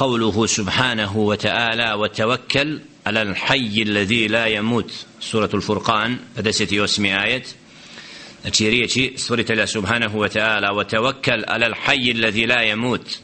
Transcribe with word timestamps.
قوله 0.00 0.46
سبحانه 0.46 1.16
وتعالى 1.16 1.92
وتوكل 1.92 2.80
على 3.06 3.22
الحي 3.22 3.82
الذي 3.82 4.28
لا 4.28 4.46
يموت 4.46 4.92
سورة 5.20 5.50
الفرقان 5.54 6.18
فدستي 6.36 6.84
اسمي 6.84 7.24
آية 7.24 7.42
Znači 8.42 8.86
subhanahu 9.66 10.18
wa 10.18 10.28
ta'ala 10.28 10.72
wa 10.72 10.84
tawakkal 10.84 11.44
ala 11.46 11.66
al-hayy 11.66 12.12
alladhi 12.12 12.46
la 12.46 12.62
yamut 12.64 13.18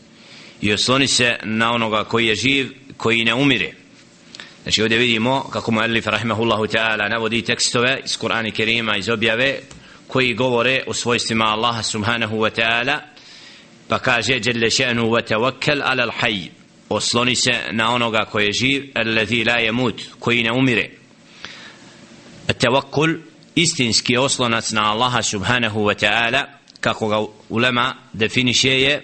i 0.61 0.73
osloni 0.73 1.09
se 1.09 1.37
na 1.45 1.73
onoga 1.73 2.05
koji 2.05 2.37
znači 4.63 4.83
ovdje 4.83 4.99
vidimo 4.99 5.49
kako 5.53 5.71
mu 5.71 5.81
Alif 5.81 6.07
rahimahullahu 6.07 6.67
ta'ala 6.67 7.09
navodi 7.09 7.43
tekstove 7.43 8.01
iz 8.05 8.19
Kur'ana 8.19 8.51
Kerima 8.53 8.97
iz 8.97 9.09
objave 9.09 9.59
koji 10.09 10.35
govore 10.35 10.85
o 10.87 10.95
svojstvima 10.95 11.45
Allaha 11.45 11.83
subhanahu 11.83 12.37
wa 12.37 12.51
ta'ala 12.51 13.01
pa 13.89 13.99
kaže 13.99 14.41
jalla 14.41 14.71
sha'nu 14.71 15.03
wa 15.11 15.23
tawakkal 15.23 15.83
ala 15.83 16.03
al-hayy 16.03 16.56
osloni 16.90 17.36
se 17.36 17.52
na 17.72 17.94
onoga 17.94 18.26
koji 18.26 18.46
je 18.46 18.52
živ 18.52 18.92
alladhi 18.96 19.44
la 19.44 19.54
yamut 19.60 19.94
koji 20.20 20.44
ne 20.44 20.52
umire 20.52 20.90
التوكل 22.50 23.18
istinski 23.56 24.18
oslonac 24.18 24.72
na 24.72 24.92
Allaha 24.92 25.22
subhanahu 25.22 25.80
wa 25.86 25.96
ta'ala 25.96 26.46
kako 26.80 27.08
ga 27.08 27.26
ulema 27.50 27.96
definiše 28.14 28.82
je 28.82 29.02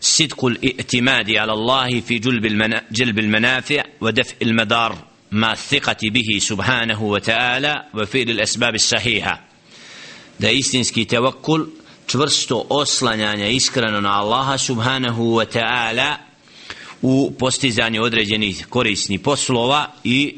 صدق 0.00 0.44
الاعتماد 0.44 1.30
على 1.30 1.52
الله 1.52 2.00
في 2.00 2.18
جلب, 2.18 2.46
المنا 2.46 2.82
جلب 2.92 3.18
المنافع 3.18 3.84
ودفع 4.00 4.34
المدار 4.42 5.04
مع 5.32 5.52
الثقة 5.52 5.96
به 6.02 6.38
سبحانه 6.38 7.02
وتعالى 7.02 7.84
وفعل 7.94 8.30
الأسباب 8.30 8.74
الصحيحة 8.74 9.40
da 10.40 10.50
istinski 10.50 11.04
tevakkul 11.04 11.66
čvrsto 12.06 12.66
oslanjanje 12.70 13.52
iskreno 13.52 14.00
na 14.00 14.20
Allaha 14.20 14.58
subhanahu 14.58 15.34
wa 15.36 15.44
ta'ala 15.44 16.16
u 17.01 17.31
postizanju 17.39 18.03
određenih 18.03 18.65
korisnih 18.69 19.19
poslova 19.19 19.87
i 20.03 20.35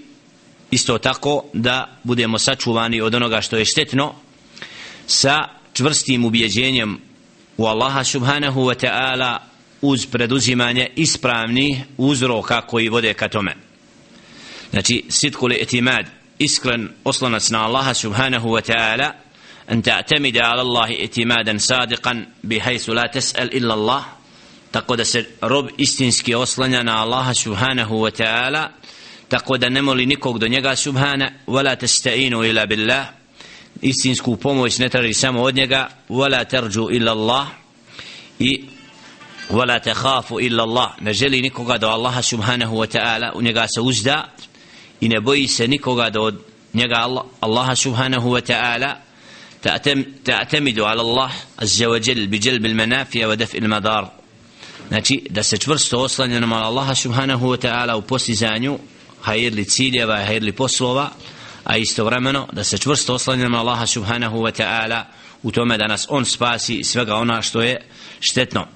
isto 0.72 0.98
tako 0.98 1.44
da 1.54 2.00
budemo 2.04 2.40
sačuvani 2.40 3.02
od 3.02 3.16
onoga 3.16 3.42
što 3.42 3.58
je 3.58 3.66
štetno 3.66 4.14
sa 5.08 5.48
čvrstim 5.74 6.26
ubjeđenjem 6.26 6.98
u 7.58 7.66
Allaha 7.66 8.04
subhanahu 8.04 8.62
wa 8.62 8.86
ta'ala 8.86 9.38
uz 9.82 10.06
preduzimanje 10.06 10.90
ispravnih 10.96 11.78
uzroka 11.98 12.62
koji 12.62 12.90
vode 12.90 13.14
ka 13.14 13.28
tome. 13.28 13.56
Znači, 14.72 15.04
sitkul 15.10 15.52
etimad, 15.52 16.06
iskren 16.40 16.90
oslonac 17.04 17.50
na 17.50 17.66
Allaha 17.66 17.94
subhanahu 17.94 18.50
wa 18.50 18.62
ta'ala, 18.62 19.12
an 19.68 19.82
ta'temide 19.82 20.42
ala 20.44 20.62
Allahi 20.62 21.04
etimadan 21.04 21.60
sadiqan 21.60 22.26
bihajsu 22.44 22.94
la 22.94 23.08
tes'al 23.14 23.50
illa 23.52 23.74
Allah, 23.74 24.04
لا 24.75 24.81
تسأل 24.81 25.27
إلا 25.43 25.49
الله 25.49 25.53
تقول 25.53 25.53
رب 25.53 25.81
استنسكي 25.81 26.35
أصلنا 26.35 27.03
الله 27.03 27.33
سبحانه 27.33 27.93
وتعالى 27.93 28.71
tako 29.33 29.57
da 29.59 29.69
ne 29.69 29.81
moli 29.83 30.07
nikog 30.07 30.39
do 30.39 30.47
njega 30.49 30.77
subhana 30.77 31.31
wala 31.47 31.77
tasta'inu 31.77 32.45
ila 32.45 32.67
billah 32.67 33.07
istinsku 33.83 34.37
pomoć 34.37 34.79
ne 34.79 34.89
traži 34.89 35.15
samo 35.15 35.43
od 35.43 35.55
njega 35.55 35.89
wala 36.09 36.45
tarju 36.45 36.89
illa 36.91 37.13
Allah 37.13 37.47
i 38.39 38.65
wala 39.51 39.81
takhafu 39.81 40.41
illa 40.41 40.63
Allah 40.63 40.91
ne 41.01 41.13
želi 41.13 41.41
nikoga 41.43 41.79
do 41.79 41.89
Allaha 41.89 42.23
subhanahu 42.23 42.77
wa 42.77 42.87
ta'ala 42.87 43.33
u 43.35 43.43
njega 43.43 43.67
se 43.75 43.81
uzda 43.81 44.29
i 45.01 45.09
ne 45.09 45.21
boji 45.21 45.49
se 45.49 45.69
nikoga 45.69 46.11
do 46.11 46.33
njega 46.75 46.97
Allah, 46.97 47.25
Allaha 47.41 47.77
subhanahu 47.77 48.31
wa 48.31 48.41
ta'ala 48.41 48.97
تعتمد 50.25 50.81
على 50.81 51.01
الله 51.01 51.31
عز 51.59 51.83
وجل 51.83 52.27
بجلب 52.27 52.67
المنافع 52.67 53.27
ودفع 53.27 53.59
المضار 53.59 54.11
znači 54.88 55.28
da 55.30 55.44
se 55.44 55.58
čvrsto 55.58 56.00
oslanja 56.00 56.40
na 56.40 56.66
Allaha 56.66 56.96
subhanahu 56.96 57.48
wa 57.48 57.68
ta'ala 57.68 57.96
u 57.96 58.02
postizanju 58.02 58.80
hajirli 59.22 59.66
ciljeva, 59.66 60.26
hajirli 60.26 60.52
poslova, 60.52 61.10
a 61.64 61.78
istovremeno 61.78 62.48
da 62.52 62.64
se 62.64 62.78
čvrsto 62.78 63.14
oslanjamo 63.14 63.58
Allaha 63.58 63.86
subhanahu 63.88 64.38
wa 64.38 64.52
ta'ala 64.52 65.04
u 65.44 65.52
tome 65.52 65.78
da 65.78 65.88
nas 65.88 66.06
On 66.10 66.26
spasi 66.26 66.84
svega 66.84 67.16
ona 67.16 67.42
što 67.42 67.62
je 67.62 67.82
štetno. 68.20 68.68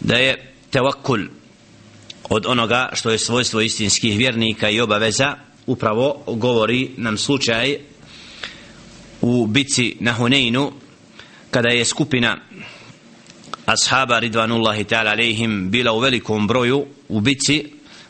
Da 0.00 0.16
je 0.16 0.54
tevakul 0.70 1.20
od 2.28 2.46
onoga 2.46 2.88
što 2.92 3.10
je 3.10 3.18
svojstvo 3.18 3.60
istinskih 3.60 4.18
vjernika 4.18 4.70
i 4.70 4.80
obaveza 4.80 5.36
upravo 5.66 6.22
govori 6.26 6.90
nam 6.96 7.18
slučaj 7.18 7.76
u 9.20 9.46
bici 9.46 9.96
na 10.00 10.12
Huneinu 10.12 10.72
kada 11.50 11.68
je 11.68 11.84
skupina 11.84 12.38
ashaba 13.66 14.18
ridvanullahi 14.18 14.84
ta'ala 14.84 15.10
alejhim 15.10 15.70
bila 15.70 15.92
u 15.92 15.98
velikom 15.98 16.46
broju 16.46 16.86
u 17.08 17.20
bici 17.20 17.64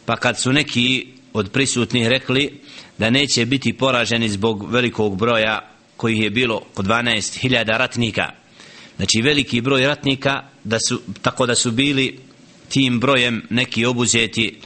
pa 0.05 0.17
kad 0.17 0.41
su 0.41 0.53
neki 0.53 1.07
od 1.33 1.51
prisutnih 1.51 2.09
rekli 2.09 2.61
da 2.99 3.11
neće 3.11 3.47
biti 3.47 3.73
poraženi 3.73 4.29
zbog 4.29 4.73
velikog 4.73 5.17
broja 5.17 5.71
kojih 5.97 6.23
je 6.23 6.31
bilo 6.31 6.57
oko 6.57 6.83
12.000 6.83 7.79
ratnika. 7.79 8.31
Znači 8.97 9.23
veliki 9.23 9.61
broj 9.61 9.87
ratnika 9.87 10.43
da 10.65 10.79
su, 10.89 11.01
tako 11.23 11.47
da 11.47 11.55
su 11.55 11.71
bili 11.71 12.19
tim 12.69 13.01
brojem 13.01 13.43
neki 13.51 13.85
obuzeti 13.85 14.61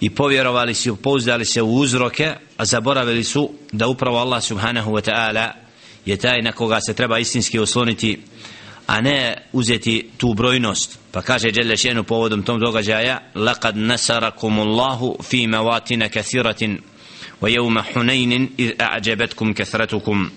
i 0.00 0.10
povjerovali 0.10 0.74
su, 0.74 0.96
pouzdali 0.96 1.44
se 1.44 1.62
u 1.62 1.74
uzroke, 1.74 2.34
a 2.56 2.64
zaboravili 2.64 3.24
su 3.24 3.50
da 3.72 3.86
upravo 3.86 4.18
Allah 4.18 4.42
subhanahu 4.42 4.92
wa 4.92 5.10
ta'ala 5.10 5.52
je 6.06 6.16
taj 6.16 6.42
na 6.42 6.52
koga 6.52 6.78
se 6.86 6.94
treba 6.94 7.18
istinski 7.18 7.58
osloniti 7.58 8.18
a 8.88 9.00
ne 9.00 9.34
uzeti 9.52 10.10
tu 10.16 10.34
brojnost 10.34 10.98
pa 11.12 11.22
kaže 11.22 11.50
Đelle 11.50 11.76
šenu 11.76 12.04
povodom 12.04 12.42
tom 12.42 12.60
događaja 12.60 13.18
nasarakum 13.74 14.60
Allahu 14.60 15.16
fi 15.22 15.46
mawatin 15.46 16.08
kathiratin 16.08 16.78
wa 17.40 17.48
yawma 17.50 17.84
hunain 17.94 18.48
iz 18.56 18.70
a'jabatkum 18.78 19.54
kathratukum 19.54 20.30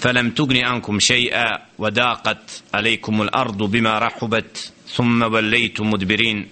فلم 0.00 0.30
تغن 0.30 0.56
عنكم 0.56 0.98
شيئا 0.98 1.46
وضاقت 1.78 2.62
عليكم 2.74 3.22
الأرض 3.22 3.62
بما 3.62 3.98
رحبت 3.98 4.72
ثم 4.88 5.22
وليتم 5.22 5.90
مدبرين 5.90 6.48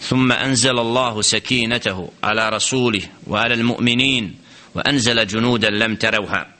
ثم 0.00 0.32
أنزل 0.32 0.78
الله 0.78 1.22
سكينته 1.22 2.10
على 2.24 2.48
رسوله 2.48 3.02
وعلى 3.26 3.54
المؤمنين 3.54 4.34
وأنزل 4.74 5.26
جنودا 5.26 5.70
لم 5.70 5.96
تروها 5.96 6.58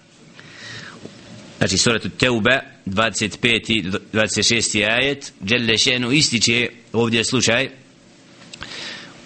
Znači, 1.59 1.79
surat 1.79 2.03
Teuba, 2.19 2.63
25. 2.88 3.72
i 3.72 3.84
26. 4.14 4.86
ajet, 4.86 5.34
Đelle 5.40 5.78
Šenu 5.78 6.12
ističe 6.12 6.70
ovdje 6.94 7.24
slučaj 7.24 7.70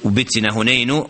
u 0.03 0.09
bitci 0.09 0.41
na 0.41 0.53
Huneinu, 0.53 1.09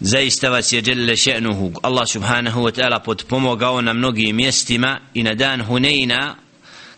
zaista 0.00 0.50
vas 0.50 0.72
je 0.72 0.80
Đelle 0.80 1.16
Šenuhu, 1.16 1.72
Allah 1.82 2.08
subhanahu 2.08 2.60
wa 2.60 2.80
ta'ala 2.80 2.98
podpomogao 3.04 3.80
na 3.80 3.92
mnogim 3.92 4.36
mjestima 4.36 5.00
i 5.14 5.22
na 5.22 5.34
dan 5.34 5.62
Huneina, 5.62 6.36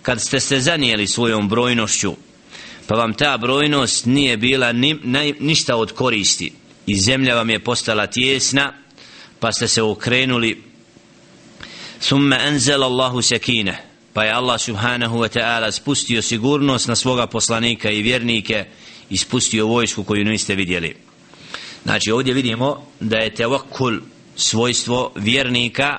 kad 0.02 0.20
ste 0.20 0.40
se 0.40 0.60
zanijeli 0.60 1.06
svojom 1.06 1.48
brojnošću, 1.48 2.14
pa 2.86 2.94
vam 2.94 3.14
ta 3.14 3.38
brojnost 3.38 4.06
nije 4.06 4.36
bila 4.36 4.72
ni, 4.72 4.94
ni, 5.04 5.34
ništa 5.40 5.76
od 5.76 5.92
koristi 5.92 6.52
i 6.86 7.00
zemlja 7.00 7.34
vam 7.34 7.50
je 7.50 7.58
postala 7.58 8.06
tjesna, 8.06 8.72
pa 9.40 9.52
ste 9.52 9.68
se 9.68 9.82
okrenuli 9.82 10.70
ثم 12.00 12.32
أنزل 12.32 12.82
الله 12.82 13.20
سكينة 13.20 13.80
pa 14.15 14.23
je 14.23 14.31
Allah 14.31 14.55
subhanahu 14.55 15.19
wa 15.19 15.27
ta'ala 15.27 15.71
spustio 15.71 16.21
sigurnost 16.21 16.87
na 16.87 16.95
svoga 16.95 17.27
poslanika 17.27 17.89
i 17.91 18.01
vjernike 18.01 18.65
i 19.09 19.17
spustio 19.17 19.67
vojsku 19.67 20.03
koju 20.03 20.25
niste 20.25 20.55
vidjeli. 20.55 20.95
Znači 21.83 22.11
ovdje 22.11 22.33
vidimo 22.33 22.87
da 22.99 23.17
je 23.17 23.35
tevakul 23.35 23.99
svojstvo 24.35 25.11
vjernika 25.15 25.97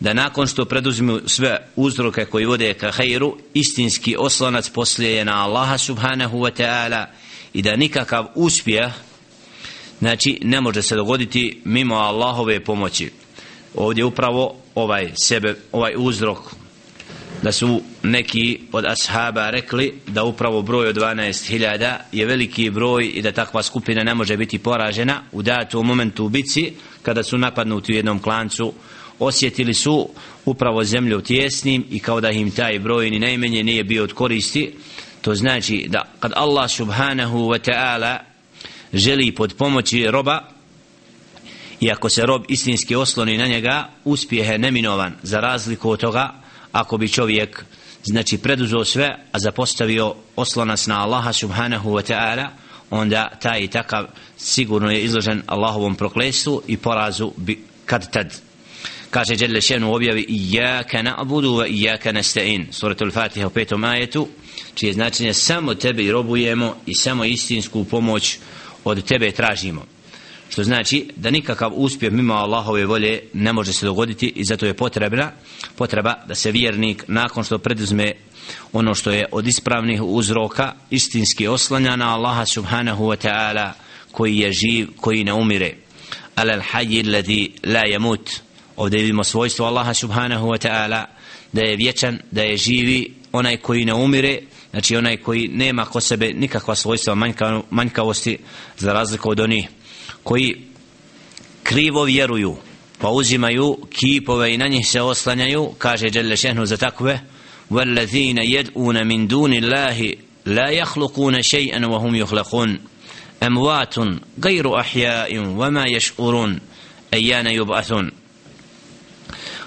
da 0.00 0.12
nakon 0.12 0.46
što 0.46 0.64
preduzmu 0.64 1.20
sve 1.26 1.68
uzroke 1.76 2.24
koji 2.24 2.46
vode 2.46 2.74
ka 2.74 2.90
hajru 2.90 3.36
istinski 3.54 4.16
oslonac 4.18 4.68
poslije 4.68 5.12
je 5.12 5.24
na 5.24 5.44
Allaha 5.44 5.78
subhanahu 5.78 6.38
wa 6.38 6.62
ta'ala 6.62 7.06
i 7.52 7.62
da 7.62 7.76
nikakav 7.76 8.26
uspjeh 8.34 8.92
znači 9.98 10.38
ne 10.42 10.60
može 10.60 10.82
se 10.82 10.96
dogoditi 10.96 11.60
mimo 11.64 11.94
Allahove 11.94 12.64
pomoći 12.64 13.10
ovdje 13.74 14.04
upravo 14.04 14.56
ovaj 14.74 15.12
sebe, 15.14 15.56
ovaj 15.72 15.94
uzrok 15.96 16.63
da 17.44 17.52
su 17.52 17.82
neki 18.02 18.60
od 18.72 18.84
ashaba 18.84 19.50
rekli 19.50 19.94
da 20.06 20.24
upravo 20.24 20.62
broj 20.62 20.88
od 20.88 20.96
12.000 20.96 21.96
je 22.12 22.26
veliki 22.26 22.70
broj 22.70 23.10
i 23.14 23.22
da 23.22 23.32
takva 23.32 23.62
skupina 23.62 24.02
ne 24.02 24.14
može 24.14 24.36
biti 24.36 24.58
poražena. 24.58 25.22
U 25.32 25.42
datom 25.42 25.86
momentu 25.86 26.24
u 26.24 26.28
bici 26.28 26.72
kada 27.02 27.22
su 27.22 27.38
napadnuti 27.38 27.92
u 27.92 27.96
jednom 27.96 28.18
klancu 28.18 28.72
osjetili 29.18 29.74
su 29.74 30.08
upravo 30.44 30.84
zemlju 30.84 31.20
tjesnim 31.20 31.84
i 31.90 32.00
kao 32.00 32.20
da 32.20 32.30
im 32.30 32.50
taj 32.50 32.78
broj 32.78 33.10
ni 33.10 33.18
najmenje 33.18 33.64
nije 33.64 33.84
bio 33.84 34.04
od 34.04 34.12
koristi. 34.12 34.74
To 35.22 35.34
znači 35.34 35.86
da 35.88 36.02
kad 36.20 36.32
Allah 36.36 36.70
subhanahu 36.70 37.38
wa 37.38 37.70
ta'ala 37.70 38.18
želi 38.92 39.34
pod 39.34 39.54
pomoći 39.54 40.06
roba 40.10 40.48
i 41.80 41.90
ako 41.90 42.08
se 42.08 42.22
rob 42.22 42.44
istinski 42.48 42.96
osloni 42.96 43.38
na 43.38 43.46
njega 43.46 43.88
uspjeh 44.04 44.48
je 44.48 44.58
neminovan. 44.58 45.12
Za 45.22 45.40
razliku 45.40 45.90
od 45.90 46.00
toga 46.00 46.43
ako 46.74 46.96
bi 46.96 47.08
čovjek 47.08 47.64
znači 48.04 48.38
preduzeo 48.38 48.84
sve 48.84 49.16
a 49.32 49.38
zapostavio 49.38 50.14
oslonac 50.36 50.86
na 50.86 51.02
Allaha 51.02 51.32
subhanahu 51.32 51.90
wa 51.90 52.12
ta'ala 52.12 52.48
onda 52.90 53.30
taj 53.42 53.60
i 53.60 53.68
takav 53.68 54.06
sigurno 54.36 54.90
je 54.90 55.04
izložen 55.04 55.42
Allahovom 55.46 55.94
proklesu 55.94 56.62
i 56.66 56.76
porazu 56.76 57.32
bi, 57.36 57.64
kad 57.86 58.10
tad 58.10 58.34
kaže 59.10 59.36
Đelle 59.36 59.60
Šenu 59.60 59.94
objavi 59.94 60.26
Iyaka 60.28 61.02
na'budu 61.02 61.48
wa 61.48 61.66
iyaka 61.66 62.12
nasta'in. 62.12 62.66
Suratul 62.72 63.10
Fatiha 63.10 63.46
u 63.46 63.50
petom 63.50 63.84
ajetu 63.84 64.28
čije 64.74 64.92
značenje 64.92 65.34
samo 65.34 65.74
tebe 65.74 66.02
i 66.02 66.12
robujemo 66.12 66.76
i 66.86 66.94
samo 66.94 67.24
istinsku 67.24 67.84
pomoć 67.84 68.38
od 68.84 69.04
tebe 69.04 69.30
tražimo 69.30 69.93
što 70.54 70.64
znači 70.64 71.08
da 71.16 71.30
nikakav 71.30 71.72
uspjeh 71.74 72.12
mimo 72.12 72.34
Allahove 72.34 72.86
volje 72.86 73.20
ne 73.32 73.52
može 73.52 73.72
se 73.72 73.86
dogoditi 73.86 74.32
i 74.36 74.44
zato 74.44 74.66
je 74.66 74.74
potrebna 74.74 75.32
potreba 75.76 76.14
da 76.28 76.34
se 76.34 76.52
vjernik 76.52 77.04
nakon 77.08 77.44
što 77.44 77.58
preduzme 77.58 78.12
ono 78.72 78.94
što 78.94 79.10
je 79.10 79.26
od 79.32 79.46
ispravnih 79.46 80.02
uzroka 80.02 80.72
istinski 80.90 81.48
oslanja 81.48 81.96
na 81.96 82.14
Allaha 82.14 82.46
subhanahu 82.46 83.04
wa 83.04 83.28
ta'ala 83.28 83.72
koji 84.12 84.38
je 84.38 84.52
živ, 84.52 84.88
koji 85.00 85.24
ne 85.24 85.32
umire. 85.32 85.74
Alal 86.34 86.60
hayy 86.72 87.06
alladhi 87.06 87.52
la 87.64 87.82
yamut. 87.82 88.40
Ovdje 88.76 89.00
vidimo 89.00 89.24
svojstvo 89.24 89.66
Allaha 89.66 89.94
subhanahu 89.94 90.46
wa 90.46 90.68
ta'ala 90.68 91.04
da 91.52 91.62
je 91.62 91.76
vječan, 91.76 92.18
da 92.30 92.42
je 92.42 92.56
živi 92.56 93.14
onaj 93.32 93.56
koji 93.56 93.84
ne 93.84 93.94
umire 93.94 94.40
znači 94.70 94.96
onaj 94.96 95.16
koji 95.16 95.48
nema 95.48 95.84
ko 95.84 96.00
sebe 96.00 96.32
nikakva 96.34 96.74
svojstva 96.74 97.14
manjka, 97.14 97.60
manjkavosti 97.70 98.38
za 98.78 98.92
razliku 98.92 99.30
od 99.30 99.40
onih 99.40 99.68
koji 100.23 100.61
krivo 101.63 102.03
vjeruju 102.03 102.57
pa 102.99 103.09
uzimaju 103.09 103.77
kipove 103.89 104.53
i 104.53 104.57
na 104.57 104.67
njih 104.67 104.87
se 104.87 105.01
oslanjaju 105.01 105.71
kaže 105.77 106.09
Đelle 106.09 106.37
Šehnu 106.37 106.65
za 106.65 106.77
takve 106.77 107.19
والذين 107.71 108.37
يدعون 108.37 109.07
من 109.07 109.27
دون 109.27 109.53
الله 109.53 110.13
لا 110.45 110.69
يخلقون 110.69 111.41
شيئا 111.41 111.85
وهم 111.85 112.15
يخلقون 112.15 112.79
أموات 113.43 113.95
غير 114.43 114.79
أحياء 114.79 115.37
وما 115.37 115.85
يشعرون 115.85 116.59
أيان 117.13 117.47
يبعثون 117.47 118.11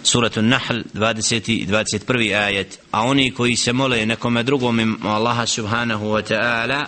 سورة 0.02 0.32
النحل 0.36 0.84
20 0.96 1.42
21 1.68 2.22
آية 2.32 2.68
a 2.92 3.02
oni 3.02 3.30
koji 3.30 3.56
se 3.56 3.72
mole 3.72 4.06
nekome 4.06 4.42
drugom 4.42 4.80
im 4.80 4.98
Allaha 5.06 5.46
subhanahu 5.46 6.06
wa 6.06 6.22
ta'ala 6.22 6.86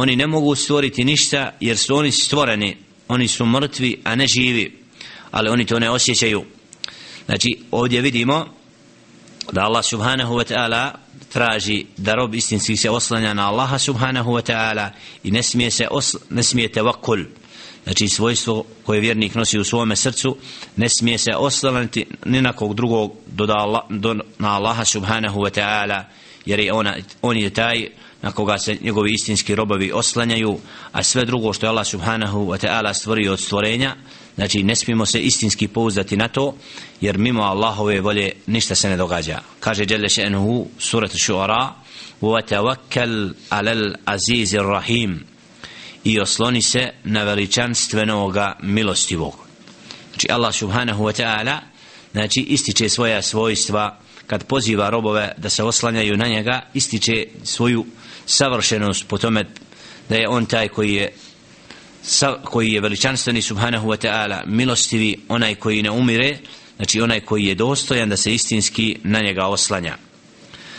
oni 0.00 0.16
ne 0.16 0.26
mogu 0.26 0.54
stvoriti 0.54 1.04
ništa 1.04 1.50
jer 1.60 1.78
su 1.78 1.96
oni 1.96 2.12
stvoreni. 2.12 2.76
Oni 3.08 3.28
su 3.28 3.46
mrtvi 3.46 4.00
a 4.04 4.14
ne 4.14 4.26
živi. 4.26 4.82
Ali 5.30 5.50
oni 5.50 5.66
to 5.66 5.78
ne 5.78 5.90
osjećaju. 5.90 6.44
Znači 7.26 7.58
ovdje 7.70 8.00
vidimo 8.00 8.46
da 9.52 9.60
Allah 9.60 9.84
subhanahu 9.84 10.34
wa 10.34 10.54
ta'ala 10.54 10.90
traži 11.32 11.84
da 11.96 12.14
rob 12.14 12.34
istinski 12.34 12.76
se 12.76 12.90
oslanja 12.90 13.34
na 13.34 13.48
Allaha 13.48 13.78
subhanahu 13.78 14.30
wa 14.30 14.52
ta'ala 14.52 14.90
i 15.24 15.30
ne 15.30 15.42
smije 15.42 15.70
se 15.70 15.88
osl 15.90 16.16
ne 16.30 16.42
smije 16.42 16.72
tevakul 16.72 17.18
znači 17.84 18.08
svojstvo 18.08 18.64
koje 18.84 19.00
vjernik 19.00 19.34
nosi 19.34 19.58
u 19.58 19.64
svome 19.64 19.96
srcu 19.96 20.36
ne 20.76 20.88
smije 20.88 21.18
se 21.18 21.30
oslanjati 21.36 22.06
ni 22.24 22.42
na 22.42 22.52
kog 22.52 22.74
drugog 22.74 23.12
do, 23.26 23.46
da 23.46 23.54
Allah, 23.54 23.82
do 23.90 24.14
na 24.38 24.56
Allaha 24.56 24.84
subhanahu 24.84 25.40
wa 25.40 25.60
ta'ala 25.60 26.02
jer 26.47 26.59
je 26.59 26.73
ona, 26.73 26.95
on 27.21 27.37
je 27.37 27.49
taj 27.49 27.89
na 28.21 28.31
koga 28.31 28.57
se 28.57 28.77
njegovi 28.81 29.11
istinski 29.13 29.55
robovi 29.55 29.91
oslanjaju 29.91 30.59
a 30.91 31.03
sve 31.03 31.25
drugo 31.25 31.53
što 31.53 31.65
je 31.65 31.69
Allah 31.69 31.87
subhanahu 31.87 32.39
wa 32.39 32.67
ta'ala 32.67 32.93
stvorio 32.93 33.33
od 33.33 33.39
stvorenja 33.39 33.95
znači 34.35 34.63
ne 34.63 34.75
smijemo 34.75 35.05
se 35.05 35.19
istinski 35.19 35.67
pouzdati 35.67 36.17
na 36.17 36.27
to 36.27 36.55
jer 37.01 37.17
mimo 37.17 37.43
Allahove 37.43 38.01
volje 38.01 38.31
ništa 38.47 38.75
se 38.75 38.89
ne 38.89 38.97
događa 38.97 39.39
kaže 39.59 39.85
Jelle 39.89 40.07
še'nuhu 40.07 40.65
surat 40.79 41.11
šuara 41.17 41.73
وَتَوَكَّلْ 42.21 43.33
عَلَى 43.51 43.71
الْعَزِيزِ 43.71 44.55
الرَّحِيمِ 44.55 45.19
i 46.03 46.19
osloni 46.19 46.61
se 46.61 46.89
na 47.03 47.23
veličanstvenoga 47.23 48.55
milostivog 48.61 49.33
znači 50.09 50.27
Allah 50.31 50.55
subhanahu 50.55 51.03
wa 51.03 51.23
ta'ala 51.23 51.57
znači 52.11 52.41
ističe 52.41 52.89
svoja 52.89 53.21
svojstva 53.21 53.99
kad 54.28 54.44
poziva 54.44 54.90
robove 54.90 55.32
da 55.36 55.50
se 55.50 55.62
oslanjaju 55.64 56.16
na 56.16 56.28
njega 56.28 56.60
ističe 56.74 57.26
svoju 57.44 57.86
savršenost 58.26 59.08
po 59.08 59.18
tome 59.18 59.44
da 60.08 60.16
je 60.16 60.28
on 60.28 60.46
taj 60.46 60.68
koji 60.68 60.94
je 60.94 61.12
koji 62.44 62.72
je 62.72 62.80
veličanstveni 62.80 63.42
subhanahu 63.42 63.88
wa 63.88 64.06
ta'ala 64.06 64.42
milostivi 64.46 65.16
onaj 65.28 65.54
koji 65.54 65.82
ne 65.82 65.90
umire 65.90 66.36
znači 66.76 67.00
onaj 67.00 67.20
koji 67.20 67.44
je 67.44 67.54
dostojan 67.54 68.08
da 68.08 68.16
se 68.16 68.34
istinski 68.34 68.98
na 69.02 69.20
njega 69.20 69.46
oslanja. 69.46 69.96